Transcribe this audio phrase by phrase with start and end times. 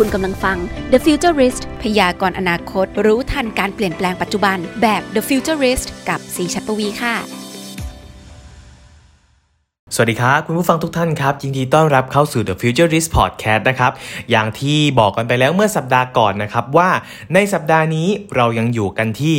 [0.00, 0.56] คุณกำลังฟัง
[0.92, 7.14] The Futurist พยากรณ์อนาคต รู้ทันการเปลี่ยนแปลงปัจจุบัน แบบ The Futurist กับสีชัดปวีค่ะ
[9.94, 13.92] สวัสดีครับ คุณผู้ฟังทุกท่านครับ ยินดีต้อนรับเข้าสู่ The Futurist Podcast นะครับ
[14.30, 16.90] อย่างที่บอกกันไปแล้วเมื่อสัปดาห์ก่อนนะครับว่า
[17.34, 19.36] ในสัปดาห์นี้เรายังอยู่กันที่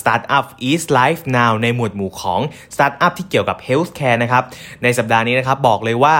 [0.00, 2.40] Startup is Life Now ในหมวดหมู่ของ
[2.74, 4.42] Startup ที่เกี่ยวกับ Healthcare นะครับ
[4.82, 6.16] ในสัปดาห์นี้นะครับบอกเลยว่า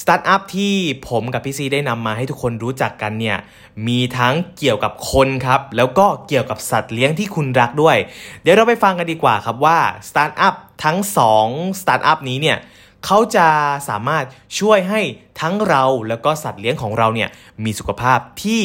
[0.00, 0.74] สตาร์ทอัพที่
[1.08, 3.38] ผมกับพี่ซีได้นำมาให้ทุกคนรู้จักกันเนี่ย
[3.86, 7.96] มีทั้งเกี่ยวกับคนครับ แล้วก็เกี่ยวกับสัตว์เลี้ยงที่คุณรักด้วย
[8.42, 10.54] เดี๋ยวเราไปฟังกันดีกว่าครับว่าสตาร์ทอัพ
[10.84, 10.98] ทั้ง
[11.38, 12.58] 2สตาร์ทอัพนี้เนี่ย
[13.06, 13.48] เขาจะ
[13.88, 14.24] สามารถ
[14.58, 15.00] ช่วยให้
[15.40, 17.28] ทั้งเราแล้วก็สัตว์เลี้ยงของเราเนี่ย
[17.64, 18.62] มีสุขภาพที่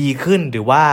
[0.00, 0.84] ดีขึ้นหรือว่า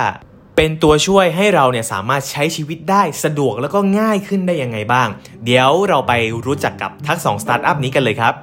[0.55, 5.07] เป็นตัวช่วยให้เราเนี่ยสามารถใช้ชีวิตได้สะดวกแล้วก็ง่ายขึ้นได้ยังไงบ้าง
[5.45, 6.13] เดี๋ยวเราไป
[6.45, 8.35] รู้จักกับทั้ง2สตาร์ทอัพนี้กันเลยครับ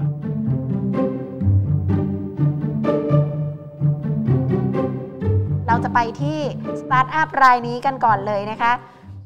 [5.98, 6.41] ไปที่
[6.80, 8.72] สตาร์ทอัพรายนี้กันก่อนเลยนะคะ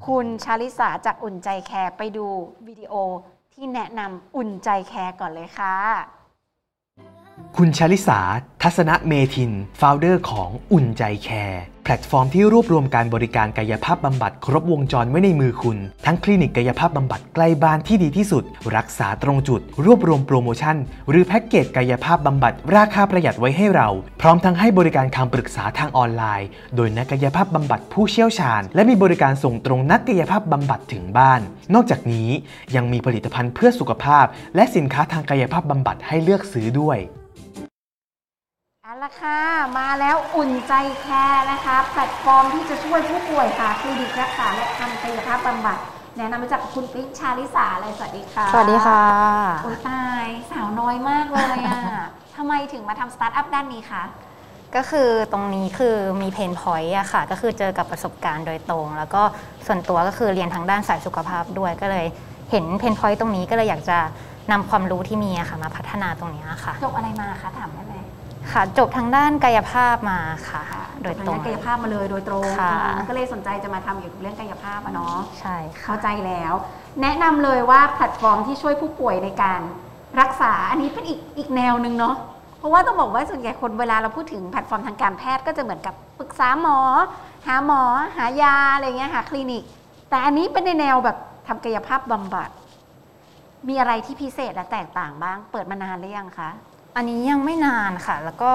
[0.06, 2.26] คุณชาลิสาจากอุ่นใจแคร์ไปดู
[2.66, 2.94] วิดีโอ
[3.54, 5.76] ที่แนะนำอุ่นใจแคร์ก่อนเลยค่ะ
[7.56, 8.20] คุณชาลิสา
[8.62, 18.44] ทัศนเมทิน founder ของอุ่นใจแคร์แพลตฟอร์มที่รวบรวมการบริการกายภาพบำบัดครบวงจรไว้ในมือคุณ ทั้งคลินิกกายภาพบำบัดใกล้บ้านที่ดีที่สุด
[18.76, 20.76] รักษาตรงจุด รวบรวมโปรโมชั่น
[21.10, 23.88] หรือแพ็กเกจกายภาพบำบัดราคาประหยัดไว้ให้เรา
[24.20, 31.40] พร้อมทั้งให้บริการคำปรึกษาทางออนไลน์ โดยนักกายภาพบำบัดผู้เชี่ยวชาญ และมีบริการส่งตรงนักกายภาพบำบัดถึงบ้าน
[31.74, 32.28] นอกจากนี้
[32.76, 36.98] ยังมีผลิตภัณฑ์เพื่อสุขภาพ และสินค้าทางกายภาพบำบัดให้เลือกซื้อด้วย
[38.90, 39.40] เอาละค่ะ
[39.78, 45.78] มาแล้วอุ่นใจแคร์นะคะแพลตฟอร์มที่จะช่วยผู้ป่วยค่ะคลินิกรักษาและทำกายภาพบำบัด
[46.18, 49.02] แนะนำมาจากคุณปิ๊กชาลิสาเลยสวัสดีค่ะสวัสดีค่ะ
[49.62, 51.80] โอ้ตายสาวน้อยมากเลยอะ
[52.36, 54.02] ทำไมถึงมาทำสตาร์ทอัพด้านนี้คะ
[54.76, 59.22] ก็คือตรงนี้คือมี pain point อะค่ะ ก็คือเจอกับประสบการณ์โดยตรง แล้วก็
[59.66, 62.06] ส่วนตัวก็คือเรียนทางด้านสายสุขภาพด้วยก็เลย
[62.50, 63.98] เห็น pain point ตรงนี้ก็เลยอยากจะ
[64.52, 67.94] นำความรู้ที่มีอะค่ะมาพัฒนาตรงนี้ค่ะจบอะไรมาคะถามได้ไหม
[68.52, 70.18] ค่ะจบทางด้านกายภาพมา
[70.50, 70.62] ค่ะ
[71.02, 72.44] โดยตรงกายภาพมาเลยโดยตรง
[73.08, 76.52] ก็เลยสนใจจะมาทำเกี่ยวกับเรื่องกายภาพอะเนาะใช่เข้าใจแล้ว
[77.02, 79.60] แนะนำเลยว่าแพลตฟอร์มที่ช่วยผู้ป่วยในการ
[80.20, 82.16] รักษาอันนี้เป็นอีกอีกแนวหนึ่งเนาะ
[82.58, 86.78] เพราะว่าต้องบอกว่าส่วนใหญ่คนเวลาเราพูดถึงแพลตฟอร์มทางการแพทย์ก็จะเหมือนกับปรึกษาหมอ
[87.46, 87.82] หาหมอ
[88.16, 89.64] หายาอะไรเงี้ยหาคลินิก
[90.10, 91.16] แต่อันนี้เป็นในแนวแบบ
[91.48, 92.50] ทำกายภาพบำบัด
[93.68, 96.50] มีอะไรที่พิเศษและแตกต่างบ้าง เปิดมานานหรือยังคะ
[96.96, 98.52] อันนี้ยังไม่นานค่ะ แล้วก็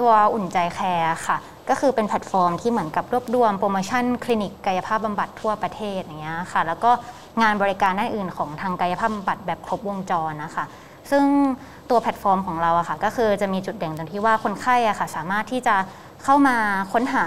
[0.00, 1.36] ตัวอุ่นใจแคร์ค่ะ
[1.68, 6.90] ก็คือเป็นแพลตฟอร์มที่เหมือนกับรวบรวมโปรโมชั่นคลินิกกายภาพบำบัดทั่วประเทศอย่างเงี้ยค่ะ แล้วก็
[7.42, 10.64] งานบริการด้านอื่นของทางกายภาพบำบัดแบบครบวงจรนะคะ
[11.10, 11.24] ซึ่ง
[11.90, 15.76] ตัวแพลตฟอร์มของเราอะค่ะ ก็คือจะมีจุดเด่นตรงที่ว่าคนไข้อะค่ะ สามารถที่จะ
[16.24, 16.56] เข้ามา
[16.92, 17.24] ค้นหา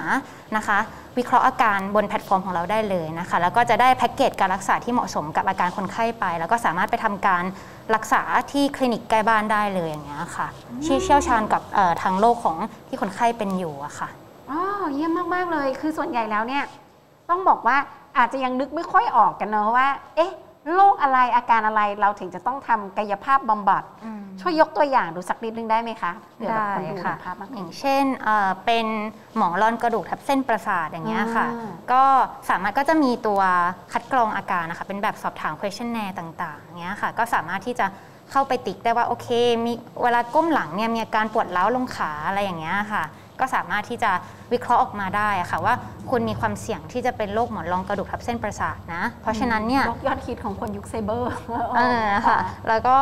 [0.57, 0.79] นะคะ
[1.17, 7.43] วิเคราะห์อาการบนแพลตฟอร์มของเราได้เลยนะคะ แล้วก็จะได้แพ็กเกจการรักษาที่เหมาะสมกับอาการคนไข้ไป แล้วก็สามารถไปทำการ
[7.95, 10.47] รักษาที่คลินิกใกล้บ้านได้เลยอย่างเงี้ยค่ะ
[10.85, 11.61] ชี่เชี่ยวชาญกับ
[12.01, 12.57] ทางโรคของ
[12.87, 14.09] ที่คนไข้เป็นอยู่อะค่ะ
[14.49, 14.59] อ๋อ
[14.93, 16.63] เยี่ยมมาก ๆ เลย คือส่วนใหญ่แล้วเนี่ย
[17.29, 17.77] ต้องบอกว่า
[18.17, 20.31] อาจจะยังนึกไม่ค่อยออกกันเนอะว่า เอ๊ะ
[20.73, 23.83] โรคอะไรอาการอะไรเราถึงจะต้องทำกายภาพบำบัด
[24.41, 26.11] ช่วยยกตัวอย่างดูสักนิดนึงได้ไหมคะ
[26.49, 26.69] ได้
[27.05, 27.15] ค่ะ
[27.55, 28.03] อย่างเช่น
[28.65, 28.85] เป็น
[29.35, 31.45] หมอร่อนกระดูกทับเส้นประสาทอย่างเงี้ยค่ะ
[31.91, 32.03] ก็
[32.49, 33.41] สามารถก็จะมีตัว
[33.93, 37.85] คัดกรองอาการนะคะเป็นแบบสอบถาม questionnaire ต่างๆเงี้ยค่ะ ก็สามารถที่จะ
[38.31, 39.27] เข้าไปติ๊กได้ว่าโอเค
[39.65, 39.73] มี
[40.03, 43.03] เวลาก้มหลังเนี่ยมีอาการปวดเล้าลงขาอะไรอย่างเงี้ยค่ะ
[43.41, 44.11] ก็สามารถที่จะ
[44.53, 45.73] วิเคราะห์ออกมาได้ค่ะว่า
[46.09, 51.31] คุณมีความเสี่ยงที่จะเป็นโรคหมอนรองกระดูกทับเส้นประสาทนะ เพราะฉะนั้นเนี่ยยอดคิดของคนยุคไซเบอร์
[52.27, 52.37] ค่ะ
[52.67, 52.97] แล้วก็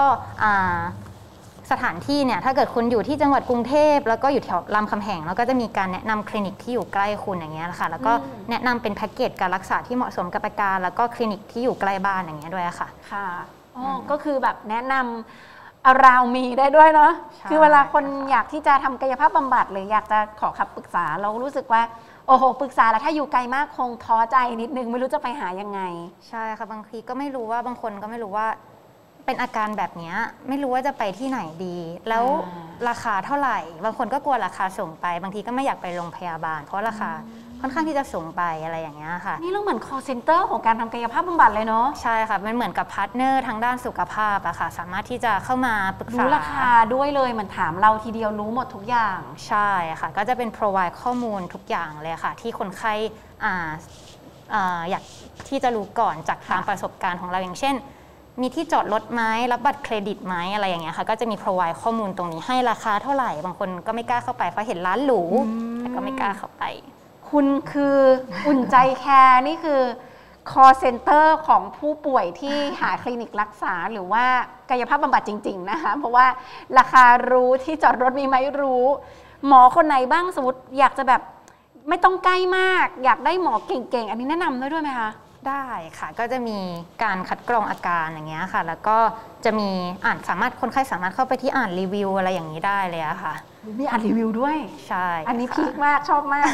[1.71, 8.13] สถานที่เนี่ยถ้าเกิดคุณอยู่ที่จังหวัดกรุงเทพ แล้วก็อยู่แถวรามคำแหงแล้วก็จะมีการแนะนำคลินิกที่อยู่ใกล้คุณอย่างเงี้ยค่ะ แล้วก็
[8.49, 13.27] แนะนำเป็นแพ็กเกจการรักษาที่เหมาะสมกับอาการ แล้วก็คลินิกที่อยู่ใกล้บ้านอย่างเงี้ยด้วยค่ะค่ะ
[14.09, 15.58] ก็คือแบบแนะนำ
[16.05, 17.11] ราวมีได้ด้วยเนาะ
[17.49, 21.81] คือเวลาคนอยากที่จะทำกายภาพบำบัดหรืออยากจะขอคำปรึกษาเรารู้สึกว่า
[22.27, 25.81] โอ้โหปรึกษาแล้วถ้าอยู่ไกลมากคงท้อใจนิดนึงไม่รู้จะไปหายังไง
[26.29, 28.47] ใช่ค่ะบางทีก็ไม่รู้ว่าบางคนก็ไม่รู้ว่า
[29.25, 30.13] เป็นอาการแบบนี้
[30.49, 31.77] ไม่รู้ว่าจะไปที่ไหนดี
[32.09, 32.25] แล้ว
[32.89, 37.11] ราคาเท่าไหร่ บางคนก็กลัวราคาสูงไป บางทีก็ไม่อยากไปโรงพยาบาล เพราะราคา
[37.61, 49.69] ค่อนข้างที่จะสูงไปอะไรอย่างเงี้ยค่ะ นี่เราเหมือน call center ของการทำกายภาพบำบัดเลยเนาะ ใช่ค่ะ มันเหมือนกับ partner ทางด้านสุขภาพอะค่ะ สามารถที่จะเข้ามาปรึกษารู้ราคาด้วยเลยมันถามเราทีเดียวรู้หมดทุกอย่าง ใช่
[49.99, 52.93] ค่ะ ก็จะเป็น provide ข้อมูลทุกอย่างเลยค่ะ ที่คนไข้
[54.89, 55.03] อยาก
[55.47, 57.75] ที่จะรู้ก่อนจากทางประสบการณ์ของเราอย่างเช่น
[58.41, 59.21] มีที่จอดรถไหม
[59.51, 65.21] รับบัตรเครดิตไหมอะไรอย่างเงี้ยค่ะ ก็จะมี provide ข้อมูลตรงนี้ให้ราคาเท่าไหร่ บางคนก็ไม่กล้าเข้าไปเพราะเห็นร้านหรู
[65.79, 66.63] แต่ก็ไม่กล้าเข้าไป
[67.31, 67.97] คุณคือ
[68.47, 69.81] อุ่นใจแคร์นี่คือ
[70.51, 74.25] call center ของผู้ป่วยที่หาคลินิกรักษาหรือว่า
[74.69, 76.25] กายภาพบำบัดจริง ๆ นะคะ เพราะว่า
[76.77, 78.85] ราคารู้ที่จอดรถมีไหมรู้
[79.47, 81.21] หมอคนไหนบ้างสมมติอยากจะแบบ
[81.89, 85.09] ไม่ต้องใกล้มาก อยากได้หมอเก่งๆ อันนี้แนะนำได้ด้วยไหมคะ
[85.47, 85.65] ได้
[85.99, 86.57] ค่ะ ก็จะมี
[87.03, 88.97] การคัดกรองอาการอย่างเงี้ยค่ะ แล้วก็
[89.45, 89.69] จะมี
[90.05, 93.35] อ่านสามารถคนไข้สามารถเข้าไปที่อ่านรีวิวอะไรอย่างนี้ได้เลยอะค่ะ
[93.79, 94.57] มีอ่านรีวิวด้วย
[94.89, 96.47] ใช่ อันนี้ค่ะพีคมากชอบมาก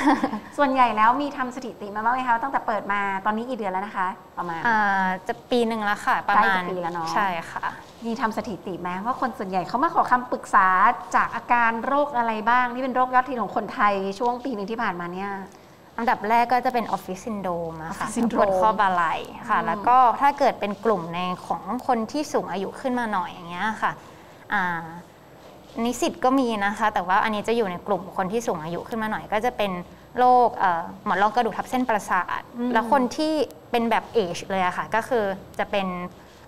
[0.58, 7.62] ส่วนใหญ่แล้วมีทำสถิติมาบ้างไหมคะตั้งแต่เปิดมาตอนนี้กี่เดือนแล้วนะคะ ประมาณอ่าจะปีหนึ่งแล้วค่ะ ประใกล้มาจะณปีแล้วเนอะใช่ค่ะ
[8.06, 10.68] มีทำสถิติไหมว่าคนส่วนใหญ่เขามาขอคำปรึกษา
[11.16, 15.32] จากอาการโรคอะไรบ้างที่เป็นโรคยอดฮิตของคนไทยช่วงปีหนึ่งที่ผ่านมาเนี่ย
[15.98, 19.16] อันดับแรกก็จะเป็นออฟฟิศซินโดมอะค่ะ Office syndrome ปวดข้อบาไหล่
[19.50, 23.92] ค่ะอืมแล้วก็ถ้าเกิดเป็นกลุ่มในของคนที่สูงอายุขึ้นมาหน่อยอย่างเงี้ยค่ะ
[24.54, 24.84] อ่า
[25.86, 29.72] นิสิตก็มีนะคะ แต่ว่าอันนี้จะอยู่ในกลุ่มคนที่สูงอายุขึ้นมาหน่อย ก็จะเป็น
[30.18, 32.42] โรคเอ่อหมอนรองกระดูกทับเส้นประสาท
[32.74, 33.34] แล้วคนที่
[33.72, 35.24] เป็นแบบเอชเลยอะค่ะ ก็คือ
[35.60, 35.88] จะเป็น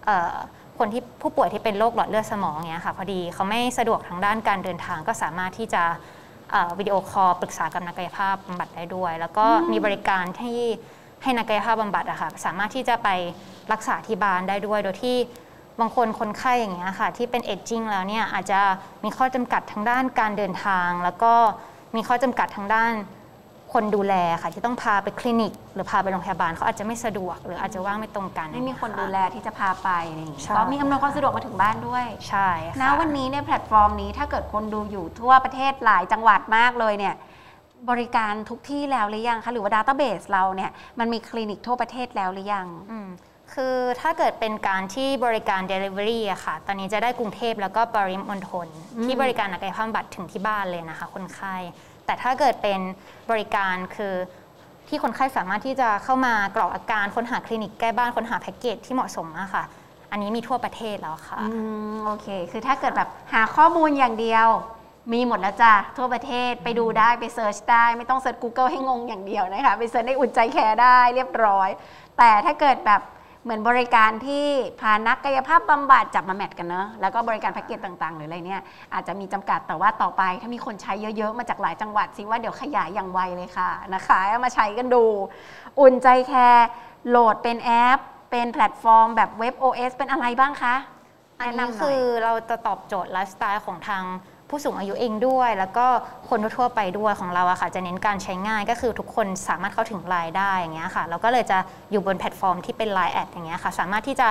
[0.06, 0.36] เอ่อ
[0.80, 6.16] คนที่ผู้ป่วยที่เป็นโรคหลอดเลือดสมองเงี้ยค่ะ พอดีเขาไม่สะดวกทางด้านการเดินทางก็สามารถที่จะเอ่อ
[6.80, 10.62] วิดีโอคอลปรึกษากับนักกายภาพบำบัดได้ด้วย แล้วก็มีบริการที่
[11.24, 13.10] ให้นักกายภาพบำบัดอะค่ะสามารถที่จะไป
[13.72, 15.18] รักษาที่บ้านได้ด้วย โดยที่
[15.80, 18.60] บางคนคนไข้อย่างเงี้ยค่ะที่เป็น aging แล้วเนี่ยอาจจะ
[19.04, 21.34] มีข้อจำกัดทางด้านการเดินทาง แล้วก็
[21.96, 22.94] มีข้อจำกัดทางด้าน
[23.74, 37.16] คนดูแลค่ะที่ต้องพาไปคลินิก หรือพาไปโรงพยาบาลเขาอาจจะไม่สะดวก หรืออาจจะว่างไม่ตรงกันไม่มีคนดูแลที่จะพาไปอะไรอย่างงี้ใช่ก็มีอำนวยความสะดวกมาถึงบ้านด้วยใช่ค่ะนะวันนี้ในแพลตฟอร์มนี้ถ้าเกิดคนดูอยู่ทั่วประเทศหลายจังหวัดมากเลยเนี่ย
[37.90, 43.10] บริการทุกที่แล้วหรือยังคะหรือว่าดัตต้าเบสเราเนี่ยมันมีคลินิกทั่วประเทศแล้วหรือยังอืม
[43.54, 51.56] คือถ้าเกิดเป็นการที่บริการ Delivery อะค่ะ ตอนนี้จะได้กรุงเทพแล้วก็ปริมณฑลอืมที่บริการนักกายภาพบำบัดถึงที่บ้านเลยนะคะ คนไข้
[52.08, 52.80] แต่ถ้าเกิดเป็น
[53.30, 54.16] บริการคือ
[54.88, 59.64] ที่คนไข้สามารถที่จะเข้ามากรอกอาการค้นหาคลินิกใกล้บ้านค้นหาแพ็กเกจที่เหมาะสมอะค่ะ
[60.12, 61.48] อันนี้มีทั่วประเทศแล้วค่ะอื
[61.94, 64.48] มโอเค คือถ้าเกิดแบบหาข้อมูลอย่างเดียว
[65.14, 71.70] มีหมดแล้วจ้ะทั่วประเทศไปดูได้ไป search ได้ ไม่ต้อง search Google ให้งงอย่างเดียวนะคะ ไป search ในอุ่นใจแคร์ได้เรียบร้อย
[72.18, 73.02] แต่ถ้าเกิดแบบ
[73.48, 74.46] เหมือนบริการที่
[74.80, 78.62] พานักกายภาพบำบัดจับมา match กันเนอะแล้วก็บริการแพ็กเกจต่าง ๆ หรืออะไรเนี่ย
[78.94, 85.04] อาจจะมีจำกัดแต่ว่าต่อไปถ้ามีคนใช้เยอะ ๆ มาจากหลายจังหวัดสิว่าเดี๋ยวขยายอย่างไวเลยค่ะนะคะเอามาใช้กันดู
[85.80, 86.68] อุ่นใจแคร์
[87.10, 88.00] โหลดเป็นแอป
[88.32, 90.76] เป็นแพลตฟอร์มแบบเว็บ OS เป็นอะไรบ้างคะ
[91.40, 94.04] แนะนำหน่คือเราจะตอบโจทย์ไลฟ์สไตล์ของทาง
[94.50, 95.86] ผู้สูงอายุเองด้วย แล้วก็
[96.30, 101.58] คนทั่วๆไปด้วยของเราอะค่ะ จะเน้นการใช้ง่ายก็คือทุกคนสามารถเข้าถึงไลน์ได้อย่างเงี้ยค่ะเราก็เลยจะ
[101.92, 104.28] อยู่บนแพลตฟอร์มที่เป็น Line add อย่างเงี้ยค่ะ สามารถที่จะ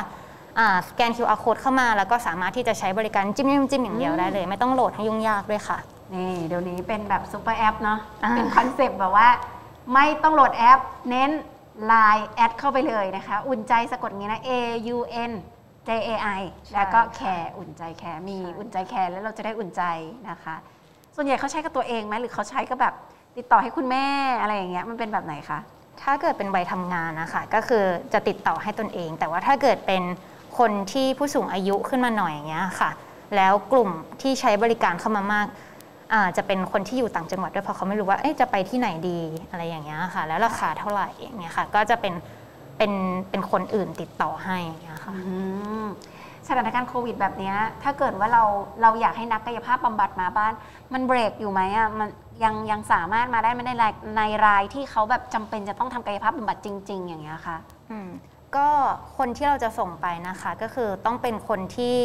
[0.59, 5.79] อ่าสแกน QR code เข้ามาแล้วก็สามารถที่จะใช้บริการจิ้มจิ้มจิ้มอย่างเดียวได้เลย ไม่ต้องโหลดให้ยุ่งยากด้วยค่ะ
[6.15, 9.29] นี่เดี๋ยวนี้เป็นแบบซูเปอร์แอปเนาะอ่าเป็นคอนเซปต์แบบว่า
[9.95, 10.81] ไม่ต้องโหลดแอป
[11.11, 11.31] เน้น
[11.93, 14.51] Line แอดเข้าไปเลยนะคะ อุ่นใจสะกดงี้นะ A
[14.95, 14.99] U
[15.31, 15.33] N
[15.89, 16.43] J A I
[16.75, 19.83] แล้วก็แคร์อุ่นใจแคร์มีอุ่นใจแคร์แล้วเราจะได้อุ่นใจ
[20.31, 20.55] นะคะ
[21.15, 22.95] ส่วนใหญ่เขาใช้กับตัวเองไหมหรือเขาใช้ก็แบบ
[23.37, 24.07] ติดต่อให้คุณแม่
[24.41, 25.59] อะไรอย่างเงี้ยมันเป็นแบบไหนคะ
[26.03, 30.03] ถ้าเกิดเป็นวัยทำงานนะคะก็คือจะติดต่อให้ตนเอง แต่ว่าถ้าเกิดเป็น
[30.59, 32.91] คนที่ผู้สูงอายุขึ้นมาหน่อยอย่างเงี้ยค่ะ
[33.37, 33.91] แล้วกลุ่ม
[34.23, 35.47] ที่ใช้บริการเข้ามามาก
[36.13, 42.15] อ่าจะเป็นคนที่อยู่ต่างจังหวัดด้วยเพราะเขาไม่รู้ว่าเอ๊ะจะไปที่ไหนดีอะไรอย่างเงี้ยค่ะ แล้วราคาเท่าไหร่อย่างเงี้ยค่ะ ก็จะเป็น
[42.79, 42.93] เป็น
[43.31, 45.21] เป็นคนอื่นติดต่อให้อย่างเงี้ยค่ะอื
[45.85, 45.87] ม
[46.49, 48.43] สถานการณ์โควิดแบบเนี้ยถ้าเกิดว่าเรา
[48.83, 50.53] เราอยากให้นักกายภาพบำบัดมาบ้าน
[50.93, 52.09] มันเบรกอยู่ไหมอะมัน
[52.45, 57.57] ยังยังสามารถมาได้ไหมในรายในรายที่เขาแบบจำเป็นจะต้องทำกายภาพบำบัดจริง ๆ อย่างเงี้ยค่ะ
[57.91, 58.09] อืม
[58.57, 58.69] ก็
[59.17, 61.97] คนที่เราจะส่งไปนะคะก็คือต้องเป็นคนที่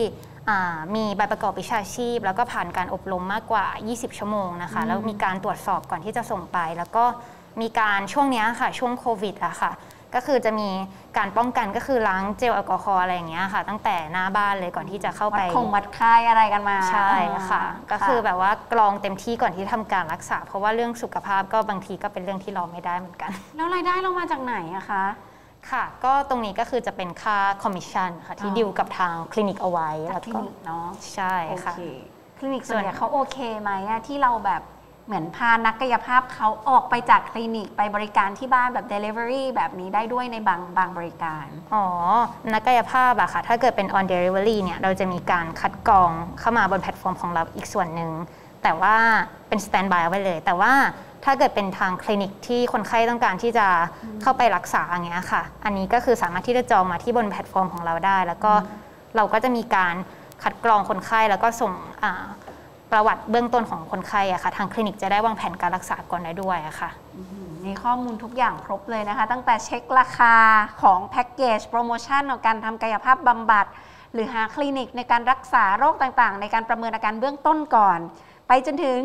[0.49, 7.05] อ่ามีใบประกอบวิชาชีพ แล้วก็ผ่านการอบรมมากกว่า 20 ชั่วโมงนะคะแล้วมีการตรวจสอบก่อนที่จะส่งไป แล้วก็
[7.61, 9.71] มีการช่วงเนี้ยค่ะช่วงโควิดอะค่ะ
[10.15, 10.69] ก็คือจะมี
[11.17, 17.11] การป้องกันก็คือล้างเจลแอลกอฮอล์อะไรอย่างเงี้ยค่ะ ตั้งแต่หน้าบ้านเลยก่อนที่จะเข้าวัไปดคงวัดไข้อะไรกันมาใช่
[17.49, 25.03] ค่ะ ก็คือแบบว่ากรองเต็มที่ก่อนที่ทำการรักษา เพราะว่าเรื่องสุขภาพก็บางทีก็เป็นเรื่องที่รอไม่ได้เหมือนกัน แล้วรายได้เรามาจากไหนอะคะ
[25.71, 31.81] ค่ะ ก็ตรงนี้ก็คือจะเป็นค่าคอมมิชชั่นค่ะที่อ๋อดิวกับทางคลินิกเอาไว้จากแล้วก็เนาะใช่ค่ะ โอเค
[32.37, 34.61] คลินิกส่วนใหญ่เขาโอเคไหมอะที่เราแบบ
[35.07, 41.85] เหมือนพานักกายภาพเขาออกไปจากคลินิกไปบริการที่บ้านแบบ Delivery แบบนี้ได้ด้วยในบางบางบริการ อ๋อ
[42.53, 48.11] นักกายภาพอะค่ะ ถ้าเกิดเป็น on delivery เนี่ย เราจะมีการคัดกรองเข้ามาบนแพลตฟอร์มของเราอีกส่วนหนึ่ง
[48.63, 48.95] แต่ว่า
[49.47, 50.73] เป็น stand by ไว้เลย แต่ว่า
[51.25, 53.67] ถ้าเกิดเป็นทางคลินิกที่คนไข้ต้องการที่จะ
[54.21, 58.53] เข้าไปรักษาอย่างเงี้ยค่ะ อันนี้ก็คือสามารถที่จะจองมาที่บนแพลตฟอร์มของเราได้ แล้วก็
[59.15, 59.95] เราก็จะมีการ
[60.43, 61.71] คัดกรองคนไข้แล้วก็ส่ง
[62.91, 66.89] ประวัติเบื้องต้นของคนไข้อะค่ะทางคลินิกจะได้วางแผนการรักษาก่อนได้ด้วยอะค่ะ
[67.65, 70.35] มีข้อมูลทุกอย่างครบเลยนะคะ ตั้งแต่เช็คราคา
[70.81, 73.65] ของแพ็กเกจโปรโมชั่นของการทำกายภาพบำบัด
[74.13, 77.99] หรือหาคลินิกในการรักษาโรคต่างๆ ในการประเมินอาการเบื้องต้นก่อน
[78.47, 78.99] ไปจนถึง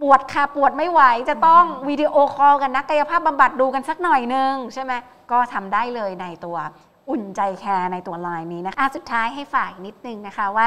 [0.00, 4.92] ปวดขาปวดไม่ไหวจะต้องวิดีโอคอลกันนักกายภาพบำบัดดูกันสักหน่อยนึงใช่ไหม
[5.30, 6.56] ก็ทำได้เลยในตัว
[7.10, 10.66] อุ่นใจแคร์ในตัวไลน์นี้นะคะสุดท้ายให้ฝ่ายนิดนึงนะคะว่า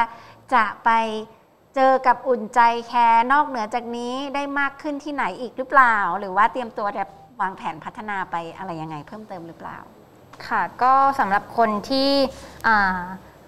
[0.54, 0.90] จะไป
[1.74, 7.10] เจอกับอุ่นใจแคร์นอกเหนือจากนี้ได้มากขึ้นที่ไหนอีกหรือเปล่า หรือว่าเตรียมตัวแบบ
[7.40, 9.78] วางแผนพัฒนาไปอะไรยังไงเพิ่มเติมหรือเปล่า
[10.46, 12.10] ค่ะก็สำหรับคนที่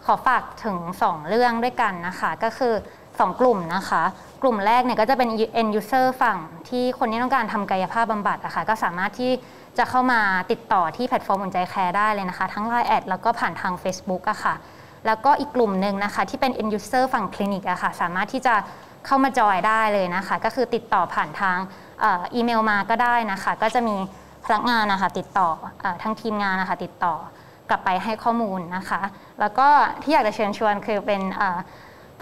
[0.04, 0.76] ขอฝากถึง
[1.06, 2.74] 2 เรื่องด้วยกันนะคะ ก็คือ
[3.06, 4.02] 2 กลุ่มนะคะ
[4.42, 5.28] กลุ่มแรกเนี่ยก็จะเป็น
[5.60, 6.38] end user ฝั่ง
[6.68, 9.32] ที่คนที่ต้องการทำกายภาพบำบัดอะคะ่ะก็สามารถที่
[9.78, 14.54] จะเข้ามาติดต่อที่แพลตฟอร์มอุ่นใจแคร์ได้เลยนะคะ ทั้ง Line แอดแล้วก็ผ่านทาง Facebook อะค่ะ
[15.06, 18.54] แล้วก็อีกกลุ่มหนึ่งนะคะที่เป็น end user ฝั่งคลินิกอะค่ะสามารถที่จะ
[19.06, 21.58] เข้ามาจอยได้เลยนะคะ ก็คือติดต่อผ่านทาง
[22.34, 23.96] อีเมลมาก็ได้นะคะ ก็จะมี
[24.44, 25.48] พนักงานนะคะติดต่
[25.84, 27.14] อทั้งทีมงานนะคะติดต่อ
[27.68, 29.00] กลับไปให้ข้อมูลนะคะ
[29.40, 29.68] แล้วก็
[30.02, 31.22] ที่อยากจะเชิญชวนคือเป็น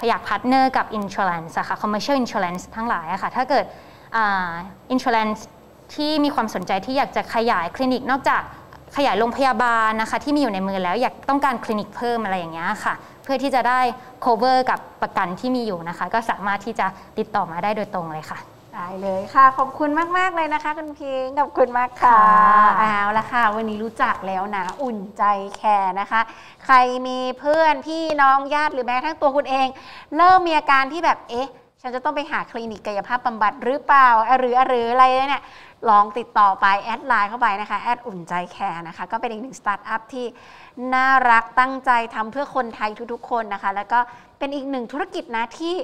[0.08, 3.64] อยาก partner กับ insurance ค่ะ commercial insurance ทั้งหลายอะค่ะถ้าเกิด
[4.94, 5.40] insurance
[5.94, 8.42] ที่มีความสนใจที่อยากจะขยายคลินิกนอกจาก
[8.96, 12.94] ขยายโรงพยาบาลนะคะที่มีอยู่ในมือแล้วอยากต้องการคลินิกเพิ่มอะไรอย่างเงี้ยค่ะ
[13.24, 13.80] เพื่อที่จะได้
[14.24, 16.86] cover กับประกันที่มีอยู่นะคะ ก็สามารถที่จะ
[17.18, 18.40] ติดต่อมาได้โดยตรงเลยค่ะ
[18.74, 22.18] ได้เลยค่ะ ขอบคุณมาก ๆ เลยนะคะคุณพิงขอบคุณมากค่ะ
[22.78, 25.24] เอาละค่ะ วันนี้รู้จักแล้วนะ อุ่นใจ
[25.56, 26.20] แคร์นะคะ
[26.64, 29.66] ใครมีเพื่อนพี่น้องญาติหรือแม้ทั้งตัวคุณเอง
[30.16, 31.48] เริ่มมีอาการที่แบบเอ๊ะ
[31.82, 34.08] ฉันจะต้องไปหาคลินิกกายภาพบำบัดหรือเปล่า
[34.38, 35.42] หรือหรืออะไรเนี่ย
[35.88, 40.26] ลองติดต่อไป add Line เข้าไปนะคะ add อุ่นใจแคร์นะคะ ก็เป็นอีกหนึ่งสตาร์ทอัพที่
[40.94, 43.98] น่ารักตั้งใจทำเพื่อคนไทยทุกๆ คนนะคะ แล้วก็
[44.38, 45.74] เป็นอีกหนึ่งธุรกิจนะที่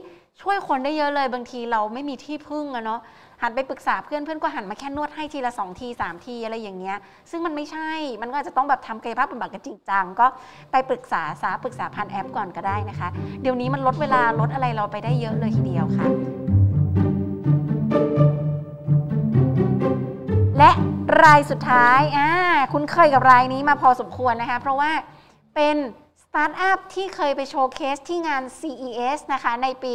[0.42, 3.00] ช่วยคนได้เยอะเลยบางทีเราไม่มีที่พึ่งอะเนาะ
[3.42, 6.96] หันไปปรึกษาเพื่อนเพื่อนก็หันมาแค่นวดให้ทีละสองทีสามทีอะไรอย่างเงี้ย
[7.30, 7.90] ซึ่งมันไม่ใช่
[8.22, 10.26] มันก็อาจจะต้องแบบทำกายภาพบำบัดกันจริงจังก็
[10.72, 13.08] ไปปรึกษาสาปรึกษาผ่านแอปก่อนก็ได้นะคะ
[13.42, 16.08] เดี๋ยวนี้มันลดเวลาลดอะไรเราไปได้เยอะเลยทีเดียวค่ะ
[20.58, 20.70] และ
[21.24, 22.30] รายสุดท้ายอ่า
[22.72, 24.90] คุ้นเคยกับรายนี้มาพอสมควรนะคะ เพราะว่า
[25.54, 25.76] เป็น
[26.36, 29.92] สตาร์ทอัพที่เคยไป showcase ที่งาน CES นะคะ ในปี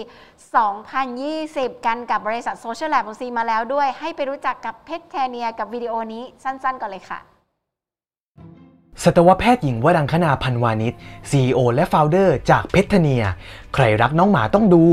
[0.92, 7.20] 2020 กันกับบริษัท Social Lab ของซีมาแล้วด้วย ให้ไปรู้จักกับเพชรแทเนียกับวิดีโอนี้สั้นๆก่อนเลยค่ะ
[9.04, 10.94] สัตวแพทย์หญิงวรังคณาพันวานิช
[11.30, 13.24] CEO และ Founder จากเพชรเนีย
[13.74, 14.84] ใครรักน้องหมาต้องดู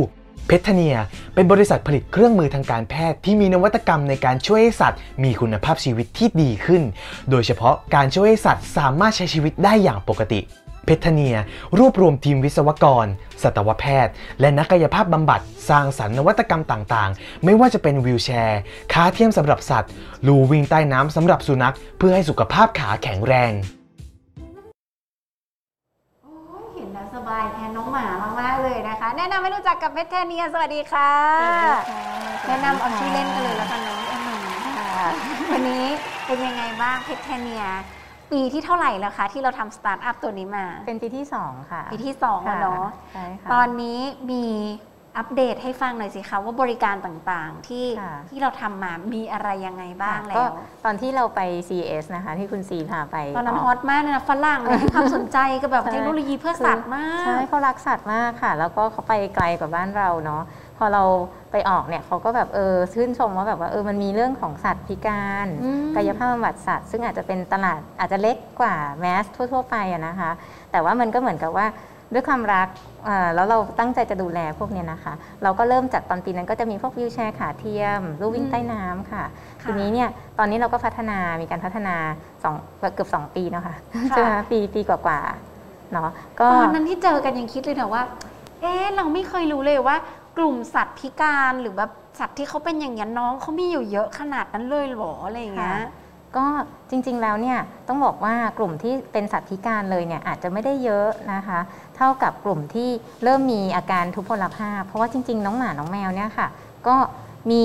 [0.47, 0.97] เพชรเนีย
[1.35, 6.83] เป็นบริษัทผลิตเครื่องมือทางการแพทย์ที่มีนวัตกรรมในการช่วยสัตว์ มีคุณภาพชีวิตที่ดีขึ้น
[7.31, 10.43] โดยเฉพาะการช่วยสัตว์สามารถใช้ชีวิตได้อย่างปกติ
[10.89, 11.37] เพชรเนีย
[11.79, 13.07] รวบรวมทีมวิศวกร
[13.43, 18.61] สัตวแพทย์ และนักกายภาพบำบัด สร้างสรรค์นวัตกรรมต่างๆ ไม่ว่าจะเป็นวิวแชร์
[18.93, 19.91] ขาเทียมสำหรับสัตว์
[20.27, 23.53] ลู่วิ่งใต้น้ำสำหรับสุนัข เพื่อให้สุขภาพขาแข็งแรง
[26.75, 28.07] เห็นแล้วสบายแทนน้องหมา
[28.41, 31.13] มากๆเลยนะคะ แนะนำให้รู้จักกับเพชรเนีย สวัสดีค่ะ
[32.49, 34.89] แนะนำเอาชื่อเล่นกันเลยแล้วกันน้องอ้นค่ะ
[35.53, 35.85] วันนี้
[36.27, 37.65] เป็นยังไงบ้างเพชรเนีย
[38.33, 42.87] ปีที่เท่าไหร่แล้วคะ ที่เราทำสตาร์ทอัพตัวนี้มา เป็นปีที่ 2 ค่ะ ปีที่2แล้วเนาะ
[43.53, 43.99] ตอนนี้
[44.31, 44.45] มี
[45.19, 47.87] อัปเดตให้ฟังหน่อยสิคะว่าบริการต่างๆที่
[48.29, 50.37] ที่เราทำมามีอะไรยังไงบ้างแล้ว
[50.85, 60.43] ตอนที่เราไป CES นะคะ ที่คุณซีพาไป ตอนนั้นฮอตมากเลยนะฝรั่งเลยความสนใจกับแบบเทคโนโลยีเพื่อสัตว์มาก ใช่เขารักสัตว์มากค่ะ แล้วก็เขาไปไกลกว่าบ้านเราเนาะ
[60.79, 61.03] พอเรา
[61.53, 65.49] ไปออกเนี่ยเขาก็แบบเออชื่นชมว่าแบบว่าเออมันมีเรื่องของสัตว์พิการ
[65.97, 70.31] กายภาพบำบัดสัตว์ ซึ่งอาจจะเป็นตลาดอาจจะเล็กกว่าแมสทั่ว ๆ ไปนะคะ
[70.71, 71.67] แต่ว่ามันก็เหมือนกับว่า
[72.15, 72.69] ด้วยความรัก
[73.35, 79.25] แล้วเราตั้งใจจะดูแลพวกนี้นะคะ เราก็เริ่มจากตอนปีนั้นก็จะมีพวกวิวแชร์ขาเทียมลูกวิ่งใต้น้ำค่ะ
[79.63, 80.09] ทีนี้เนี่ย
[80.39, 81.95] ตอนนี้เราก็พัฒนามีการพัฒนา
[82.43, 82.55] สอง
[82.95, 83.75] เกือบ2 ปีนะคะ
[84.09, 88.03] ใช่ไหมปีปีกว่าๆเนาะก็ตอนนั้นที่เจอกันยังคิดเลยนะว่า
[88.61, 89.97] เอ๊ะเราไม่เคยรู้เลยว่า
[90.39, 95.81] กลุ่มสัตว์พิการหรือแบบสัตว์ที่เขาเป็นอย่างนี้น้องเขามีอยู่เยอะขนาดนั้นเลยหรออะไรอย่างเงี้ย
[96.37, 96.47] ก็
[96.91, 101.59] จริงๆแล้วเนี่ยต้องบอกว่ากลุ่มที่เป็นสัตว์พิการเลยเนี่ยอาจจะไม่ได้เยอะนะคะ
[101.97, 102.91] เท่ากับกลุ่มที่
[103.25, 106.49] เริ่มมีอาการทุพพลภาพ เพราะว่าจริง ๆ น้องหมาน้องแมวเนี่ยค่ะ
[106.87, 106.97] ก็
[107.51, 107.63] มี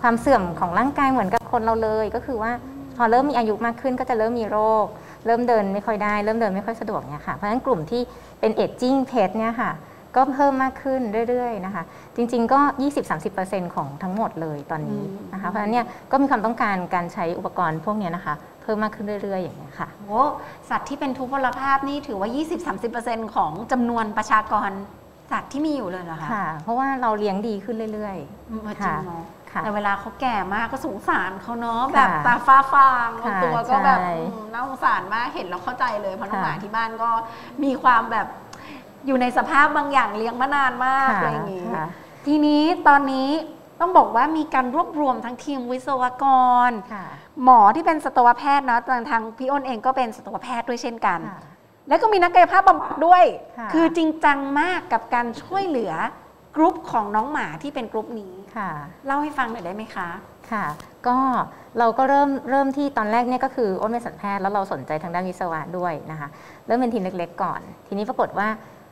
[0.00, 2.52] ความเสื่อมของร่างกายเหมือนกับคนเราเลยก็คือว่า
[2.96, 4.86] พอเริ่มมีอายุมากขึ้นก็จะเริ่มมีโรค
[5.26, 8.02] เริ่มเดินไม่ค่อยได้ เริ่มเดินไม่ค่อยสะดวกเนี่ยค่ะเพราะฉะนั้นกลุ่มที่
[8.40, 9.70] เป็นเอจจิ้งเพสเนี่ยค่ะ
[10.16, 11.84] ก็เพิ่มมากขึ้นเรื่อยๆนะคะ
[12.16, 12.60] จริงๆก็
[13.16, 20.20] 20-30%ของทั้งหมดเลยตอนนี้นะคะเพราะฉะนั้นเนี่ยก็มีความต้องการการใช้อุปกรณ์พวกเนี้ยนะคะเพิ่มมากขึ้นเรื่อยๆ อย่างเงี้ยค่ะโอ้
[20.70, 22.28] สัตว์ที่เป็นทุพพลภาพนี่ถือว่า
[22.82, 24.70] 20-30%ของจำนวนประชากร
[25.32, 28.16] สัตว์ที่มีอยู่เลยเหรอคะค่ะ เพราะว่าเราเลี้ยงดีขึ้นเรื่อย
[28.50, 37.10] อืมจริงเนาะๆค่ะแต่เวลาเขาแก่มากก็สงสารเขาเนาะค่ะแบบตาฟ้าฟางบางค่ะตัวก็แบบใช่อืมน่าสงสารมากเห็นแล้วเข้าใจเลยเพราะน้องค่ะหมาที่บ้านก็
[37.64, 38.26] มีความแบบ
[39.06, 41.86] อยู่ในสภาพบางอย่างเลี้ยงมานานมากค่ะอะไรอย่างงี้ค่ะ
[42.26, 43.30] ทีนี้ตอนนี้
[43.80, 46.24] ต้องบอกว่ามีการรวบรวมทั้งทีมวิศวก
[46.68, 47.06] รค่ะ
[47.44, 51.40] หมอที่เป็นสัตวแพทย์นะทางทางพี่อ้นเองก็เป็นสัตวแพทย์ด้วยเช่นกันค่ะ
[51.88, 53.24] แล้วก็มีนักกายภาพบำบัดด้วย
[53.58, 55.92] ค่ะคือจริงจังมากกับการช่วยเหลือ
[56.56, 58.70] กรุ๊ปของน้องหมาที่เป็นกรุ๊ปนี้ค่ะ
[59.06, 60.08] เล่าให้ฟังหน่อยได้ไหมคะ
[60.50, 60.64] ค่ะ
[61.06, 61.18] ก็
[61.78, 66.28] เราก็เริ่มเริ่มที่ตอนแรกเนี่ยก็คืออ้นเป็นสัตวแพทย์แล้วเราสนใจทางด้านวิศวะด้วยนะคะ
[66.66, 68.48] เริ่มเป็นทีมเล็กๆก่อน ทีนี้ปรากฏว่า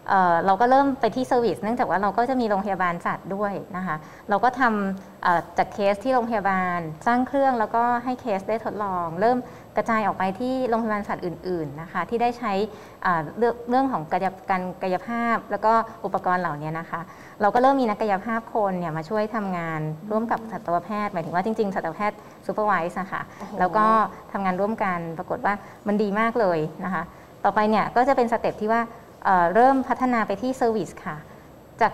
[0.08, 3.96] เอ่อเราก็เริ่มไปที่ service เนื่องจากว่าเราก็จะมีโรงพยาบาลสัตว์ด้วยนะคะ
[4.28, 9.38] เราก็ทำเอ่อจากเคสที่โรงพยาบาลสร้างเครื่องแล้วก็ให้เคสได้ทดลอง เริ่ม
[9.76, 12.52] กระจายออกไปที่โรงพยาบาลสัตว์อื่น ๆนะคะ ที่ได้ใช้
[13.04, 15.72] อ่าเรื่องเรื่องของกายการกายภาพ แล้วก็
[16.04, 17.00] อุปกรณ์เหล่านี้นะคะ
[17.40, 23.86] เราก็เริ่มมีนักกายภาพคนเนี่ยมาช่วยทำงานร่วมกับสัตวแพทย์หมายถึงว่าจริงๆสัตวแพทย์ supervise นะคะโอ้โหแล้วก็
[24.32, 25.54] ทำงานร่วมกันปรากฏว่า
[25.86, 27.02] มันดีมากเลยนะคะ
[27.44, 28.80] ต่อไปเนี่ยก็จะเป็น step ที่ว่า
[29.24, 31.16] เอ่อเริ่มพัฒนาไปที่ service ค่ะ
[31.80, 31.92] จาก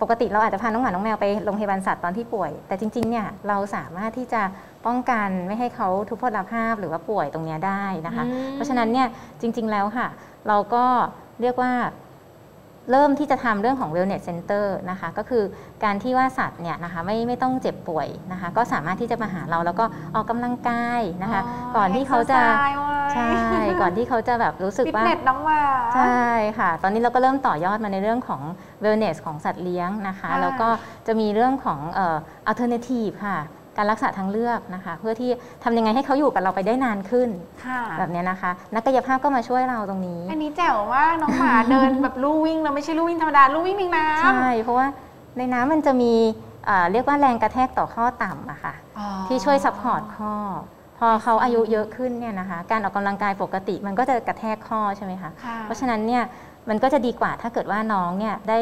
[0.00, 4.42] ปกติเราอาจจะพาน้องหมา น้องแมวไปโรงพยาบาลสัตว์ตอนที่ป่วย แต่จริง ๆ เนี่ยเราสามารถที่จะ
[4.86, 9.08] ป้องกันไม่ให้เขาทุพพลภาพหรือว่าป่วยตรงเนี้ยได้นะคะอืมเพราะฉะนั้นเนี่ย
[9.40, 10.08] จริง ๆ แล้วค่ะ
[10.48, 10.84] เราก็
[11.40, 11.72] เรียกว่า
[12.90, 15.44] เริ่มที่จะทำเรื่องของ wellness center นะคะก็คือ
[15.84, 21.40] การที่ว่าสัตว์เนี่ยนะคะไม่ไม่ต้องเจ็บป่วยนะคะก็สามารถที่จะมาหาเราแล้วก็ออกกำลังกายนะคะ
[21.76, 22.40] ก่อนที่เขาจะ
[23.12, 23.28] ใช่
[23.80, 25.60] ก่อนที่เขาจะแบบรู้สึกฟิตว่า เนสน้องหมา
[25.94, 26.24] ใช่
[26.58, 28.42] ค่ะ ตอนนี้เราก็เริ่มต่อยอดมาในเรื่องของ
[28.84, 30.68] wellness ของสัตว์เลี้ยงนะคะค่ะแล้วก็
[31.06, 32.16] จะมีเรื่องของเอ่อ
[32.50, 33.38] alternative ค่ะ
[33.76, 35.30] การรักษาทางเลือกนะคะ เพื่อที่
[35.64, 37.28] ทำยังไงให้เขาอยู่กับเราไปได้นานขึ้น
[37.64, 44.86] ค่ะแบบเนี้ยนะคะ นักกายภาพก็มาช่วยเราตรงนี้ อันนี้แจ๋วมากน้องหมาเดินแบบลู่วิ่งแล้วไม่ใช่ลู่วิ่งธรรมดาลู่วิ่งในน้ำใช่เพราะว่า
[45.38, 46.12] ในน้ำมันจะมี
[46.66, 50.34] เอ่อเรียกว่าแรงกระแทกต่อข้อต่ำอะค่ะอ๋อที่ช่วย support ข้อ
[50.98, 56.22] พอเขาอายุเยอะขึ้นเนี่ยนะคะ การออกกำลังกายปกติมันก็จะกระแทกข้อใช่ไหมคะค่ะเพราะฉะนั้นเนี่ย
[56.68, 58.58] มันก็จะดีกว่าถ้าเกิดว่าน้องเนี่ยได้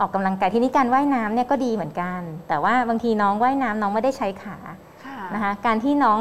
[0.00, 4.58] ออกกำลังกายที่นี่การว่ายน้ำเนี่ยก็ดีเหมือนกัน แต่ว่าบางทีน้องว่ายน้ำน้องไม่ได้ใช้ขา
[5.04, 6.18] ค่ะนะคะการที่น้อง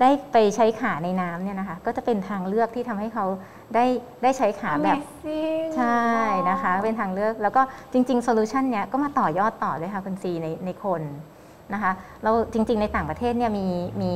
[0.00, 3.26] ได้ไปใช้ขาในน้ำเนี่ยนะคะก็จะเป็นทางเลือกที่ทำให้เขา
[3.74, 3.84] ได้
[4.22, 6.04] ได้ใช้ขาแบบ Amazing ใช่
[6.50, 11.02] นะคะเป็นทางเลือกแล้วก็จริงๆโซลูชันเนี้ยก็มาต่อยอดต่อเลยค่ะคุณซีในในคน
[11.74, 13.66] นะคะเราจริง ๆ ในต่างประเทศเนี่ยมี
[14.02, 14.12] มี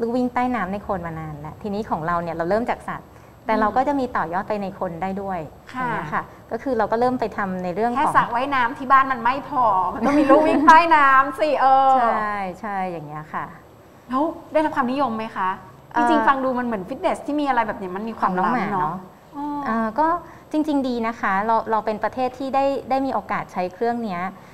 [0.00, 3.08] ลูกวิ่งใต้น้ำในคนมานานแล้วทีนี้ของเราเนี่ยเราเริ่มจากสัตว์
[3.46, 13.44] แต่เราก็จะมีต่อยอดไปในคนได้ด้วยอค่ะย่างเงี้ยค่ะ ก็คือเราก็เริ่มไปทำในเรื่องแค่ของสระว่ายน้ำที่บ้านมันไม่พอ มันต้องมีลู่วิ่งใต้น้ำสิเออ ใช่ใช่อย่างเงี้ยค่ะ
[14.08, 15.50] แล้วได้รับความนิยมไหมคะ
[15.94, 18.96] เอ่จอริงๆ ฟังดูมันเหมือนฟิตเนสที่มีอะไรแบบเนี้ยมันมีความของน้องหมาล้ำเนาะเนาะ
[19.36, 20.08] อ๋ออ่าก็
[20.52, 24.51] จริง ๆ ดีนะคะ เราเราเป็นประเทศที่ได้ได้มีโอกาสใช้เครื่องเนี้ยเอ่อ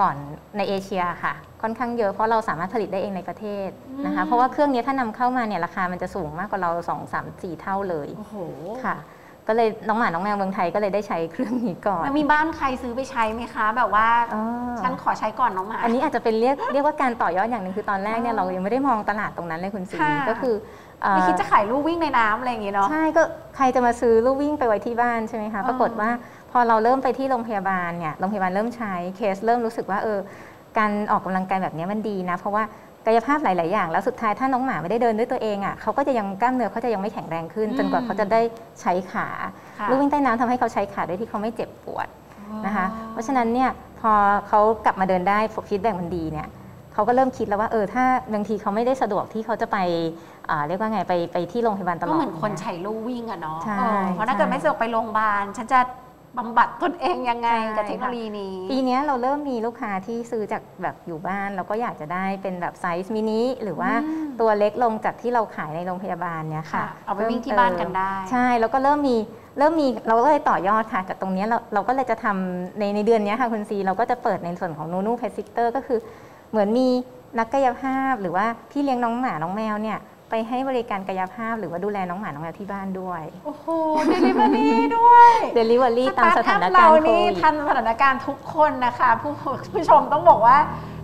[0.00, 0.16] ก่อน
[0.56, 3.68] ในเอเชียค่ะ ค่อนข้างเยอะเพราะเราสามารถผลิตได้เองในประเทศ
[4.06, 8.36] นะคะ เพราะว่าเครื่องนี้ถ้านำเข้ามาเนี่ยราคามันจะสูงมากกว่าเรา 2 3 4 เท่าเลยโอ้โห
[8.84, 8.96] ค่ะ
[9.48, 14.42] ก็เลยน้องหมา น้องแมวเมืองไทยก็เลยได้ใช้เครื่องนี้ก่อนแล้วมีบ้านใครซื้อไปใช้ไหมคะ แบบว่าอ๋อ
[14.80, 20.54] ฉันขอใช้ก่อนน้องหมา อันนี้อาจจะเป็นเรียกเรียกว่าการต่อยอดอย่างหนึ่งคือตอนแรกเนี่ยเรายังไม่ได้มองตลาดตรงนั้นเลยคุณซีค่ะก็คือ
[21.02, 23.22] เอ่อไม่คิดจะขายลู่วิ่งในน้ำอะไรอย่างงี้เนาะใช่ก็
[23.56, 30.18] ใครจะมาซื้อลูกวิ่งไปไว้ที่บ้านใช่ไหมคะอ๋อปรากฏว่าพ อเราเริ่มไปที่โรงพยาบาลเนี่ยโรงพยาบาลเริ่มใช้เคสเริ่มรู้สึกว่าเออ
[30.78, 32.64] การออกกำลังกายแบบนี้มันดีนะ เพราะว่า
[33.06, 38.40] กายภาพหลาย ๆ อย่าง แล้วสุดท้ายถ้าน้องหมาไม่ได้เดินด้วยตัวเองอะเขาก็จะยังกล้ามเนื้อเขาจะยังไม่แข็งแรงขึ้น จนกว่าเขาจะได้
[38.80, 39.26] ใช้ขา
[39.78, 42.08] ค่ะลูกวิ่งใต้น้ำทำให้เขาใช้ขาโดยที่เขาไม่เจ็บปวด
[42.66, 44.12] นะคะ เพราะฉะนั้นเนี่ยพอ
[44.48, 45.38] เขากลับมาเดินได้
[45.68, 46.48] ฟีดแบ็กมันดีเนี่ย
[46.94, 49.78] เขาก็เริ่มคิดแล้วว่าเออถ้าบางทีเขาไม่ได้สะดวกที่เขาจะไป
[50.50, 55.78] อ่าเรียกว่าไงไปไปที่โรงพยาบาลตลอดก็เหมือนคนใช้ลู่วิ่งอะเนาะใช่เออเพราะถ้าใช่เกิดไม่สะดวกไปโรงพยาบาลฉันจะ
[56.38, 69.16] บำบัดตนเองยังไงใช่กับเทคโนโลยีนี้ ปีเนี้ยเราเริ่มมีลูกค้าที่ซื้อจากแบบอยู่บ้านแล้วก็อยากจะได้เป็นแบบไซส์มินิหรือว่าอืมตัวเล็กลงจากที่เราขายในโรงพยาบาลเนี่ยค่ะค่ะ เอาไปวิ่งที่บ้านกันได้ ใช่แล้วก็เริ่มมี
[69.58, 75.98] เริ่มมีเราก็เลยต่อยอดค่ะจากตรงเนี้ยเราเราก็เลยจะทำในในเดือนเนี้ยค่ะคุณซีเราก็จะเปิดในส่วนของนูนู pet sitter ก็คือ
[76.50, 76.88] เหมือนมี
[77.38, 79.98] นักกายภาพหรือว่าพี่เลี้ยงน้องหมาน้องแมวเนี่ย
[80.30, 83.66] ไปให้บริการกายภาพหรือว่าดูแลน้องหมาน้องแมวที่บ้านด้วย โอ้โห
[84.06, 89.32] เดลิเวอรี่ด้วยเดลิเวอรี่ตามสถานตการณ์เราโคนี่วิดทันสถานการณ์ทุกคนนะคะ ผู้
[89.72, 90.56] ผู้ชมต้องบอกว่า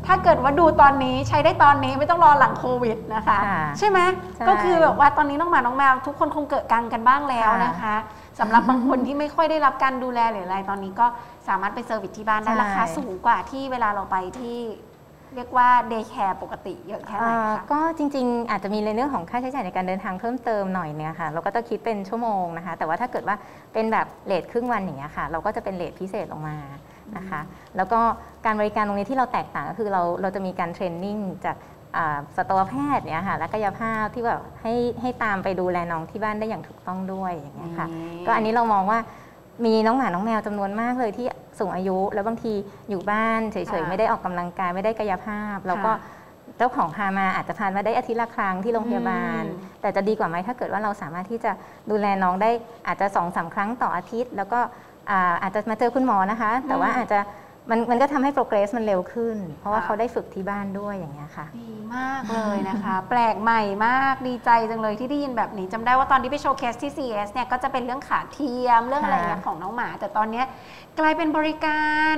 [0.07, 3.99] ถ้าเกิดว่าดูตอนนี้ใช้ได้ตอนนี้ไม่ต้องรอหลังโควิดนะคะค่ะใช่ไหม
[4.37, 7.97] ใช่ก็คือแบบว่าตอนนี้น้องหมาน้องแมวทุกคนคงเกิดกังกันบ้างแล้วค่ะนะคะ
[8.41, 11.07] สำหรับบางคนที่ไม่ค่อยได้รับการดูแลหรืออะไรตอนนี้ก็
[11.49, 14.59] สามารถไป service ที่บ้านได้ใช่ราคาสูงกว่าที่เวลาเราไปที่
[15.37, 23.37] เรียกว่า daycare ปกติเยอะแค่ไหนเอ่อคะก็จริงๆ อาจจะมีในเรื่องของค่าใช้จ่ายในการเดินทางเพิ่มเติมหน่อยเนี่ยค่ะ เราก็จะคิดเป็นชั่วโมงนะคะ แต่ว่าถ้าเกิดว่า
[23.73, 26.57] เป็นแบบ rate ครึ่งวันอย่างเงี้ยค่ะ เราก็จะเป็น rate พิเศษลงมา
[27.17, 27.41] นะคะ
[27.77, 28.01] แล้วก็
[28.45, 31.57] การบริการตรงนี้ที่เราแตกต่างก็คือเราเราจะมีการ training จาก
[31.97, 37.87] อ่าสัตวแพทย์เนี่ยค่ะและกายภาพที่แบบให้ให้ตามไปดูแลน้องที่บ้านได้อย่างถูกต้องด้วยอย่างเงี้ยค่ะ
[38.27, 38.99] ก็อันนี้เรามองว่า
[39.65, 41.27] มีน้องหมาน้องแมวจำนวนมากเลยที่
[41.59, 42.53] สูงอายุ แล้วบางที
[42.91, 46.21] อยู่บ้านเฉยค่ะๆไม่ได้ออกกำลังกายไม่ได้กายภาพ แล้วก็ค่ะ
[46.59, 51.53] เจ้าของพามาอาจจะพามาได้อาทิตย์ละครั้งที่โรงพยาบาลอืมแต่จะดีกว่าไหมถ้าเกิดว่าเราสามารถที่จะ
[51.91, 52.51] ดูแลน้องได้
[52.87, 54.61] อาจจะสองสามครั้งต่ออาทิตย์ แล้วก็
[55.11, 57.21] อ่าอาจจะมาเจอคุณหมอนะคะ แต่ว่าอาจจะ
[57.71, 70.47] มันมันก็ทำให้ progress มันเร็วขึ้น เพราะว่าเขาได้ฝึกที่บ้านด้วยอย่างเงี้ยค่ะ ดีมากเลยนะคะ แปลกใหม่มากดีใจจังเลยที่ได้ยินแบบนี้จำได้ว่าตอนที่ไปโชว์เคสที่ CS เนี่ยก็จะเป็นเรื่องขาเทียมเรื่องอะไรอย่างเงี้ยค่ะของน้องหมา แต่ตอนเนี้ย
[70.99, 72.17] กลายเป็นบริการ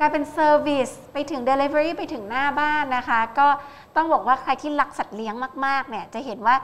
[0.00, 3.48] กลายเป็น service ไปถึง Delivery ไปถึงหน้าบ้านนะคะ ก็
[3.96, 5.34] ต้องบอกว่าใครที่รักสัตว์เลี้ยง
[5.66, 6.56] มากๆเนี่ยจะเห็นว่า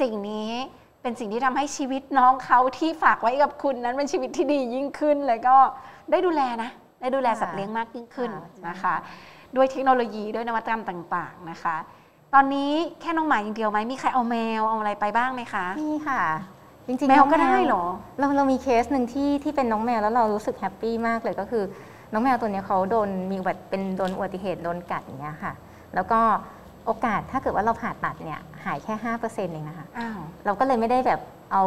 [0.00, 0.50] สิ่งนี้
[1.02, 5.56] เป็นสิ่งที่ทำให้ชีวิตน้องเขาที่ฝากไว้กับคุณนั้นเป็นชีวิตที่ดียิ่งขึ้น แล้วก็
[6.10, 6.70] ได้ดูแลนะ
[7.02, 8.94] ได้ดูแลสัตว์เลี้ยงมากยิ่งขึ้นค่ะนะคะ
[9.56, 11.76] ด้วยเทคโนโลยีด้วยนวัตกรรมต่างๆนะคะ
[12.34, 16.22] ตอนนี้แค่น้องหมาอย่างเดียวไหมมีใครเอาแมวเอาอะไรไปบ้างไหมคะนี่ค่ะ
[16.86, 17.84] จริงๆแมวน้องก็ได้เหรอ
[18.18, 21.64] เราเรามีเคสหนึ่งที่ที่เป็นน้องแมวแล้วเรารู้สึก happy มากเลยก็คือ
[22.12, 25.52] น้องแมวตัวเนี้ยเขาโดนมีอุบัติเป็นโดนอุบัติเหตุโดนกัดอย่างเงี้ยค่ะ
[25.94, 26.20] แล้วก็
[26.86, 31.20] โอกาสถ้าเกิดว่าเราผ่าตัดเนี่ยหายแค่5%เองนะคะอ้าวเราก็เลยไม่ได้แบบ
[31.52, 31.62] เอา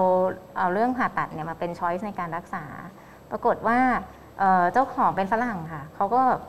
[0.57, 2.63] เอาเรื่องผ่าตัดเนี่ยมาเป็น choice ในการรักษา
[3.31, 3.79] ปรากฏว่า
[4.39, 6.41] เอ่อเจ้าของเป็นฝรั่งค่ะเขาก็แบบ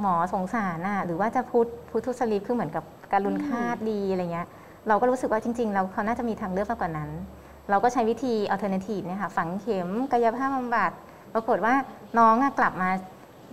[0.00, 4.46] หมอสงสารน่ะหรือว่าจะ put put to sleep คือเหมือนกับการุณคาดดีอะไรเงี้ย
[4.88, 7.10] เราก็รู้สึกว่าจริงๆแล้วเขาน่าจะมีทางเลือกมากกว่านั้น
[7.70, 10.90] เราก็ใช้วิธี alternative เนี่ยค่ะฝังเข็มกายภาพบำบัด
[11.34, 11.74] ปรากฏว่า
[12.18, 12.90] น้องอะกลับมา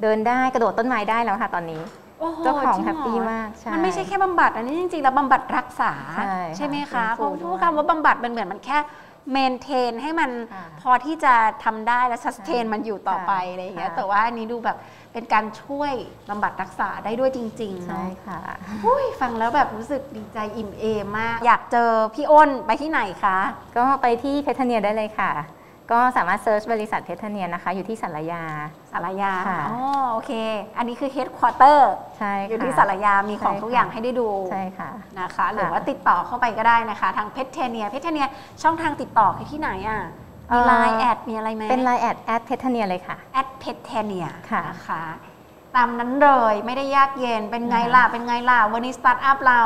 [0.01, 1.81] เดินได้กระโดดต้นไม้ได้แล้วค่ะตอนนี้
[2.19, 5.93] โอ้โหเจ้าของจริแฮปปี้เหรอมากใช่มันไม่ใช่แค่บำบัด อันนี้จริงๆแล้วบำบัดรักษา
[6.57, 8.77] ใช่ไหมค่ะคะเพฟื้นฟูราะด้วยคำว่าบำบัดมันเหมือนมันแค่
[9.31, 14.77] เมนเทนให้มันค่ะพอที่จะทำได้และสแตนมันอยู่ต่อไปค่ะอะไรอย่างเงี้ยค่ะแต่ว่าอันนี้ดูแบบ
[15.13, 15.93] เป็นการช่วย
[16.29, 18.39] บำบัดรักษาได้ด้วยจริงๆใช่เนาะค่ะ
[18.85, 23.37] อุ้ยฟังแล้วแบบรู้สึกดีใจอิ่มเอมมาก อยากเจอพี่อ้นไปที่ไหนคะ
[23.77, 25.31] ก็ไปที่เพทเนียได้เลยค่ะ
[25.91, 28.43] ก็สามารถ search บริษัทเพทเนียนะคะ อยู่ที่ศาลายา
[28.91, 29.79] ศาลายาค่ะ อ๋อ
[30.11, 30.31] โอเค
[30.77, 34.89] อันนี้คือ headquarter ใช่ค่ะอยู่ที่ศาลายา มีของใช่ทุกค่ะอย่างให้ได้ดู ใช่ค่ะ
[35.19, 38.27] นะคะ หรือว่าติดต่อเข้าไปก็ได้นะคะ ทางเพจเทเนียเพจเทเนีย
[38.63, 40.01] ช่องทางติดต่อคือที่ไหนอะ
[40.49, 45.03] มีเอ่อไลน์ add มีอะไรไหมเป็นไลน์แอด add เพทเนียเลยค่ะ add เพทเนียค่ะนะคะ
[45.75, 49.61] ตามนั้นเลยไม่ได้ยากเย็น เป็นไงล่ะ เป็นไงล่ะ วันนี้สตาร์ทอัพเรา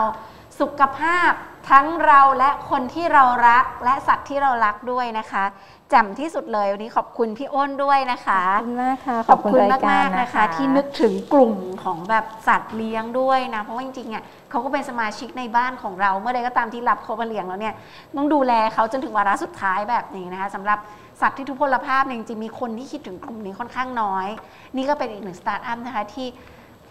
[0.59, 1.31] สุขภาพ
[1.71, 5.43] ทั้งเราและคนที่เรารักและสัตว์ที่เรารักด้วยนะคะ
[5.89, 17.73] แจ่มที่สุดเลยวันนี้ขอบคุณพี่อ้นด้วยนะคะขอบคุณมากค่ะขอบคุณรายมากรๆนะคะ ที่นึกถึงกลุ่มของแบบสัตว์เลี้ยงด้วยนะ เพราะว่าจริงๆอะเขาก็เป็นสมาชิกในบ้านของเรา เมื่อใดก็ตามที่รับเขามาเลี้ยงแล้วเนี่ย
[18.17, 20.79] ต้องดูแลเขาจนถึงวาระสุดท้ายแบบนี้นะคะสำหรับ
[21.21, 24.27] สัตว์ที่ทุพพลภาพเนี่ยจริงๆมีคนที่คิดถึงกลุ่มนี้ค่อนข้างน้อย
[24.75, 26.27] นี่ก็เป็นอีกหนึ่งสตาร์ทอัพนะคะที่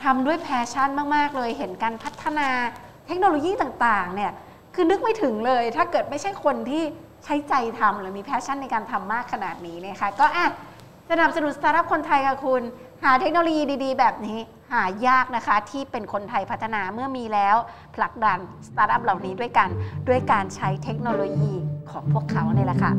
[0.05, 2.49] ทำด้วย passion มากๆ เลยเห็นการพัฒนา
[3.07, 4.33] เทคโนโลยีต่างๆเนี่ย
[4.75, 6.85] คือนึกไม่ถึงเลย ถ้าเกิดไม่ใช่คนที่
[7.25, 10.47] ใช้ใจทำหรือมี passion ในการทำมากขนาดนี้นะคะก็อะ
[11.11, 12.63] สนับสนุนสตาร์ทอัพคนไทยค่ะคุณ
[13.05, 14.39] หาเทคโนโลยีดีๆ แบบนี้
[14.73, 17.57] หายากนะคะที่เป็นคนไทยพัฒนาเมื่อมีแล้ว
[17.95, 19.69] ผลักดันสตาร์ทอัพเหล่านี้ด้วยกัน
[20.09, 21.53] ด้วยการใช้เทคโนโลยี
[21.91, 22.93] ของพวกเขาเนี่ยแหละค่ะ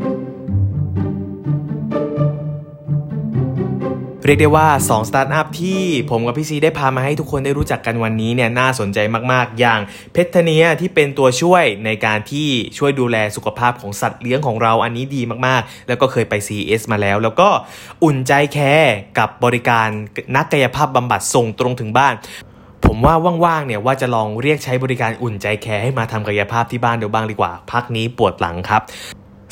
[4.27, 8.99] เรียกได้ว่า 2 สตาร์ทอัพที่ผมกับพี่ซีได้พามาให้ทุกคนได้รู้จักกันวันนี้เนี่ยน่าสนใจ
[9.31, 9.79] มากๆ อย่าง
[10.13, 17.49] เพทเนียที่เป็นตัวช่วยในการที่ช่วยดูแลสุขภาพของสัตว์เลี้ยงของเราอันนี้ดีมากๆ แล้วก็เคยไป CES มาแล้ว แล้วก็
[18.03, 19.87] อุ่นใจแคร์กับบริการ
[20.35, 22.13] นักกายภาพบำบัดส่งตรงถึงบ้าน
[22.85, 28.81] ผมว่าว่างๆเนี่ยว่าจะลองเรียกใช้บริการอุ่นใจแคร์ให้มาทำกายภาพที่บ้านดูบ้างดีกว่า พักนี้ปวดหลังครับ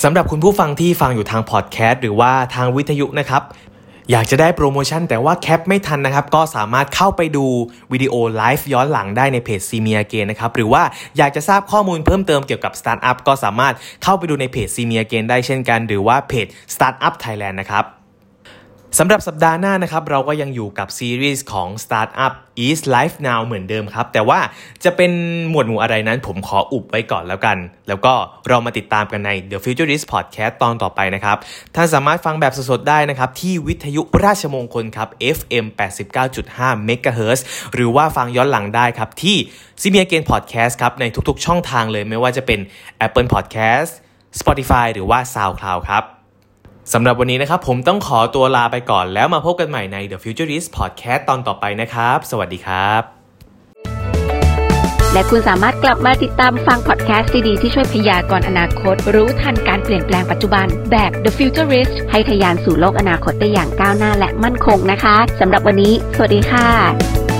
[0.03, 3.43] สำหรับคุณผู้ฟังที่ฟังอยู่ทางพอดแคสต์หรือว่าทางวิทยุนะครับ
[4.11, 7.45] อยากจะได้โปรโมชั่นแต่ว่า cap ไม่ทันนะครับ ก็สามารถเข้าไปดู
[7.91, 10.83] วิดีโอไลฟ์ย้อนหลังได้ในเพจซีเมียเกนนะครับ หรือว่า
[11.17, 17.85] อยากจะทราบข้อมูลเพิ่มเติมเกี่ยวกับสตาร์ทอัพก็สามารถเข้าไปดูในเพจซีเมียเกนได้เช่นกัน หรือว่าเพจStartup Thailand นะครับ
[18.99, 22.34] สำหรับสัปดาห์หน้านะครับเราก็ยังอยู่กับซีรีส์ของ Startup
[22.67, 24.39] is Life Now เหมือนเดิมครับ แต่ว่า
[24.84, 25.12] จะเป็น
[25.49, 28.13] หมวดหมู่อะไรนั้นผมขออุบไว้ก่อนแล้วกัน แล้วก็
[28.49, 31.38] เรามาติดตามกันใน The Futurist Podcast ตอนต่อไปนะครับ
[31.75, 35.65] ท่านสามารถฟังแบบสดๆได้นะครับ ที่วิทยุราชมงคลครับ FM
[36.27, 37.39] 89.5 MHz
[37.73, 39.38] หรือว่าฟังย้อนหลังได้ครับ ที่
[39.82, 42.60] ซีเมียเกนพอดแคสต์ครับ ในทุกๆช่องทางเลยไม่ว่าจะเป็น
[43.06, 43.91] Apple Podcast
[44.39, 46.06] Spotify หรือว่า SoundCloud ครับ
[46.91, 53.01] สำหรับวันนี้นะครับผมต้องขอตัวลาไปก่อนแล้วมาพบกันใหม่ใน The Futurist Podcast ตอนต่อไปนะครับ สวัสดีครับ
[55.13, 67.32] และคุณสามารถกลับมาติดตามฟังพอดแคสต์ดีๆที่ช่วยพยากรณ์อนาคต รู้ทันการเปลี่ยนแปลงปัจจุบันแบบ The Futurist ให้ทะยานสู่โลกอนาคตได้อย่างก้าวหน้าและมั่นคงนะคะสำหรับวันนี้ สวัสดีค่ะ